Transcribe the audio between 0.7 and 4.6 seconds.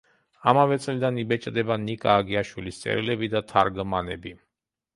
წლიდან იბეჭდება ნიკა აგიაშვილის წერილები და თარგმანები.